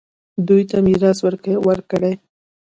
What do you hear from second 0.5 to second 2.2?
ته میراث ورکړئ